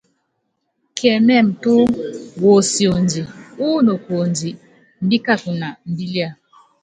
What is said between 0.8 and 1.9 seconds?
Kiɛmɛ́ɛmɛ túú,